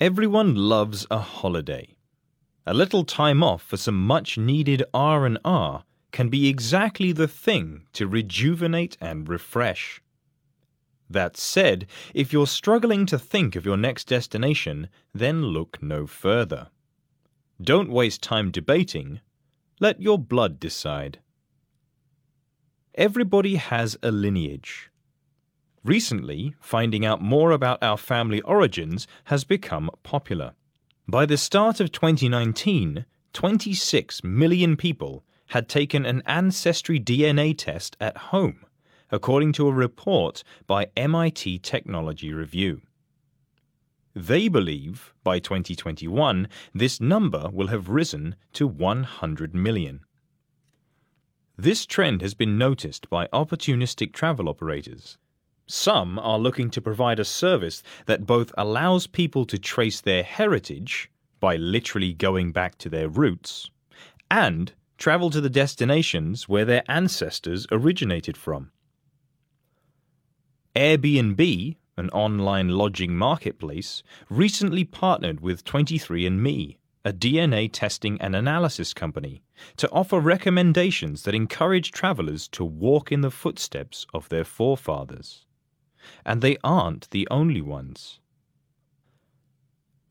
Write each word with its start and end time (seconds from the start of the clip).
Everyone 0.00 0.54
loves 0.54 1.08
a 1.10 1.18
holiday. 1.18 1.96
A 2.64 2.72
little 2.72 3.02
time 3.02 3.42
off 3.42 3.62
for 3.62 3.76
some 3.76 4.00
much 4.06 4.38
needed 4.38 4.84
R&R 4.94 5.82
can 6.12 6.28
be 6.28 6.48
exactly 6.48 7.10
the 7.10 7.26
thing 7.26 7.82
to 7.94 8.06
rejuvenate 8.06 8.96
and 9.00 9.28
refresh. 9.28 10.00
That 11.10 11.36
said, 11.36 11.88
if 12.14 12.32
you're 12.32 12.46
struggling 12.46 13.06
to 13.06 13.18
think 13.18 13.56
of 13.56 13.66
your 13.66 13.76
next 13.76 14.04
destination, 14.04 14.88
then 15.12 15.46
look 15.46 15.82
no 15.82 16.06
further. 16.06 16.68
Don't 17.60 17.90
waste 17.90 18.22
time 18.22 18.52
debating. 18.52 19.18
Let 19.80 20.00
your 20.00 20.16
blood 20.16 20.60
decide. 20.60 21.18
Everybody 22.94 23.56
has 23.56 23.98
a 24.00 24.12
lineage. 24.12 24.92
Recently, 25.84 26.54
finding 26.60 27.06
out 27.06 27.22
more 27.22 27.52
about 27.52 27.82
our 27.82 27.96
family 27.96 28.40
origins 28.42 29.06
has 29.24 29.44
become 29.44 29.90
popular. 30.02 30.54
By 31.06 31.24
the 31.24 31.36
start 31.36 31.80
of 31.80 31.92
2019, 31.92 33.04
26 33.32 34.24
million 34.24 34.76
people 34.76 35.24
had 35.48 35.68
taken 35.68 36.04
an 36.04 36.22
ancestry 36.26 37.00
DNA 37.00 37.56
test 37.56 37.96
at 38.00 38.16
home, 38.16 38.66
according 39.10 39.52
to 39.52 39.68
a 39.68 39.72
report 39.72 40.42
by 40.66 40.88
MIT 40.96 41.60
Technology 41.60 42.32
Review. 42.32 42.82
They 44.14 44.48
believe 44.48 45.14
by 45.22 45.38
2021 45.38 46.48
this 46.74 47.00
number 47.00 47.48
will 47.52 47.68
have 47.68 47.88
risen 47.88 48.34
to 48.54 48.66
100 48.66 49.54
million. 49.54 50.00
This 51.56 51.86
trend 51.86 52.20
has 52.20 52.34
been 52.34 52.58
noticed 52.58 53.08
by 53.08 53.28
opportunistic 53.28 54.12
travel 54.12 54.48
operators. 54.48 55.18
Some 55.68 56.18
are 56.18 56.38
looking 56.38 56.70
to 56.70 56.80
provide 56.80 57.20
a 57.20 57.24
service 57.24 57.82
that 58.06 58.26
both 58.26 58.52
allows 58.58 59.06
people 59.06 59.44
to 59.44 59.58
trace 59.58 60.00
their 60.00 60.22
heritage 60.22 61.10
by 61.40 61.56
literally 61.56 62.12
going 62.12 62.52
back 62.52 62.78
to 62.78 62.88
their 62.88 63.08
roots 63.08 63.70
and 64.30 64.72
travel 64.96 65.30
to 65.30 65.40
the 65.40 65.50
destinations 65.50 66.48
where 66.48 66.64
their 66.64 66.82
ancestors 66.88 67.66
originated 67.70 68.36
from. 68.36 68.72
Airbnb 70.74 71.76
an 71.98 72.08
online 72.10 72.68
lodging 72.68 73.16
marketplace, 73.16 74.02
recently 74.30 74.84
partnered 74.84 75.40
with 75.40 75.64
23andMe, 75.64 76.76
a 77.04 77.12
DNA 77.12 77.68
testing 77.70 78.20
and 78.20 78.36
analysis 78.36 78.94
company, 78.94 79.42
to 79.76 79.90
offer 79.90 80.20
recommendations 80.20 81.24
that 81.24 81.34
encourage 81.34 81.90
travelers 81.90 82.46
to 82.46 82.64
walk 82.64 83.10
in 83.10 83.20
the 83.20 83.30
footsteps 83.30 84.06
of 84.14 84.28
their 84.28 84.44
forefathers. 84.44 85.44
And 86.24 86.42
they 86.42 86.56
aren't 86.62 87.10
the 87.10 87.26
only 87.30 87.60
ones. 87.60 88.20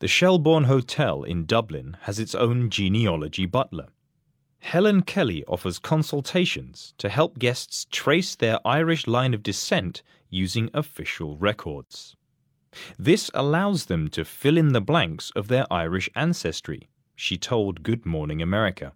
The 0.00 0.08
Shelbourne 0.08 0.64
Hotel 0.64 1.24
in 1.24 1.44
Dublin 1.44 1.96
has 2.02 2.20
its 2.20 2.34
own 2.34 2.70
genealogy 2.70 3.46
butler. 3.46 3.88
Helen 4.60 5.02
Kelly 5.02 5.44
offers 5.46 5.78
consultations 5.78 6.94
to 6.98 7.08
help 7.08 7.38
guests 7.38 7.86
trace 7.90 8.34
their 8.36 8.58
Irish 8.66 9.06
line 9.06 9.34
of 9.34 9.42
descent 9.42 10.02
using 10.30 10.70
official 10.74 11.36
records. 11.36 12.16
This 12.98 13.30
allows 13.34 13.86
them 13.86 14.08
to 14.10 14.24
fill 14.24 14.56
in 14.56 14.72
the 14.72 14.80
blanks 14.80 15.32
of 15.34 15.48
their 15.48 15.66
Irish 15.72 16.08
ancestry, 16.14 16.88
she 17.16 17.36
told 17.36 17.82
Good 17.82 18.04
Morning 18.04 18.42
America. 18.42 18.92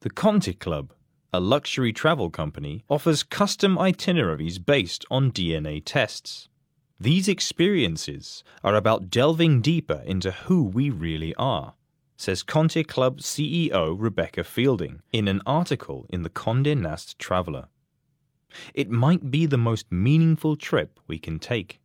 The 0.00 0.10
Conti 0.10 0.54
Club, 0.54 0.92
a 1.34 1.40
luxury 1.40 1.92
travel 1.92 2.30
company, 2.30 2.84
offers 2.88 3.22
custom 3.22 3.78
itineraries 3.78 4.58
based 4.58 5.04
on 5.10 5.32
DNA 5.32 5.82
tests. 5.84 6.48
These 7.00 7.28
experiences 7.28 8.44
are 8.62 8.76
about 8.76 9.10
delving 9.10 9.60
deeper 9.60 10.02
into 10.06 10.30
who 10.30 10.62
we 10.62 10.90
really 10.90 11.34
are 11.34 11.74
says 12.16 12.42
Conti 12.42 12.84
Club 12.84 13.18
CEO 13.18 13.94
Rebecca 13.98 14.44
Fielding 14.44 15.02
in 15.12 15.28
an 15.28 15.42
article 15.46 16.06
in 16.08 16.22
the 16.22 16.30
Condé 16.30 16.76
Nast 16.76 17.18
Traveller. 17.18 17.66
It 18.72 18.88
might 18.88 19.30
be 19.30 19.46
the 19.46 19.58
most 19.58 19.90
meaningful 19.90 20.56
trip 20.56 21.00
we 21.06 21.18
can 21.18 21.38
take. 21.38 21.80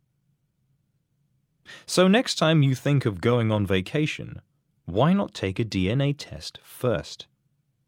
So, 1.86 2.08
next 2.08 2.36
time 2.36 2.62
you 2.62 2.74
think 2.74 3.06
of 3.06 3.20
going 3.20 3.50
on 3.50 3.66
vacation, 3.66 4.40
why 4.84 5.12
not 5.12 5.34
take 5.34 5.58
a 5.58 5.64
DNA 5.64 6.14
test 6.16 6.58
first? 6.62 7.26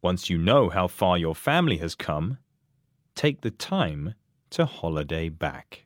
Once 0.03 0.29
you 0.29 0.37
know 0.37 0.69
how 0.69 0.85
far 0.85 1.17
your 1.17 1.33
family 1.33 1.77
has 1.77 1.95
come, 1.95 2.37
take 3.15 3.39
the 3.39 3.49
time 3.49 4.13
to 4.49 4.65
holiday 4.65 5.29
back. 5.29 5.85